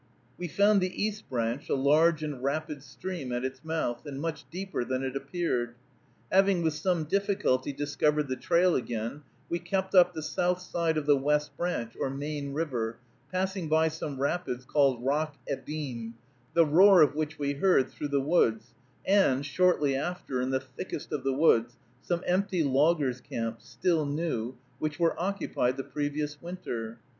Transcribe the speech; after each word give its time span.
We 0.35 0.47
found 0.47 0.81
the 0.81 0.99
East 0.99 1.29
Branch 1.29 1.69
a 1.69 1.75
large 1.75 2.23
and 2.23 2.41
rapid 2.41 2.81
stream 2.81 3.31
at 3.31 3.45
its 3.45 3.63
mouth 3.63 4.03
and 4.07 4.19
much 4.19 4.49
deeper 4.49 4.83
than 4.83 5.03
it 5.03 5.15
appeared. 5.15 5.75
Having 6.31 6.63
with 6.63 6.73
some 6.73 7.03
difficulty 7.03 7.71
discovered 7.71 8.27
the 8.27 8.35
trail 8.35 8.73
again, 8.73 9.21
we 9.47 9.59
kept 9.59 9.93
up 9.93 10.15
the 10.15 10.23
south 10.23 10.59
side 10.59 10.97
of 10.97 11.05
the 11.05 11.15
West 11.15 11.55
Branch, 11.55 11.95
or 11.99 12.09
main 12.09 12.51
river, 12.51 12.97
passing 13.31 13.69
by 13.69 13.89
some 13.89 14.19
rapids 14.19 14.65
called 14.65 15.05
Rock 15.05 15.37
Ebeeme, 15.47 16.13
the 16.55 16.65
roar 16.65 17.03
of 17.03 17.13
which 17.13 17.37
we 17.37 17.53
heard 17.53 17.91
through 17.91 18.07
the 18.07 18.19
woods, 18.19 18.73
and, 19.05 19.45
shortly 19.45 19.95
after, 19.95 20.41
in 20.41 20.49
the 20.49 20.59
thickest 20.61 21.11
of 21.11 21.23
the 21.23 21.33
wood, 21.33 21.65
some 22.01 22.23
empty 22.25 22.63
loggers' 22.63 23.21
camps, 23.21 23.69
still 23.69 24.07
new, 24.07 24.55
which 24.79 24.99
were 24.99 25.13
occupied 25.21 25.77
the 25.77 25.83
previous 25.83 26.41
winter. 26.41 26.97